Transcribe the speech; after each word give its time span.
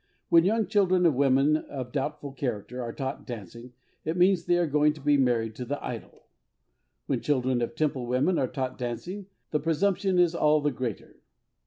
When 0.29 0.45
young 0.45 0.65
children 0.65 1.05
of 1.05 1.13
women 1.13 1.55
of 1.57 1.91
doubtful 1.91 2.31
character 2.31 2.81
are 2.81 2.91
taught 2.91 3.27
dancing, 3.27 3.73
it 4.03 4.17
means 4.17 4.45
they 4.45 4.57
are 4.57 4.65
going 4.65 4.93
to 4.93 4.99
be 4.99 5.15
married 5.15 5.53
to 5.57 5.63
the 5.65 5.85
idol. 5.85 6.23
When 7.05 7.21
children 7.21 7.61
of 7.61 7.75
Temple 7.75 8.07
women 8.07 8.39
are 8.39 8.47
taught 8.47 8.79
dancing 8.79 9.27
the 9.51 9.59
presumption 9.59 10.17
is 10.17 10.33
all 10.33 10.59
the 10.59 10.71
greater. 10.71 11.17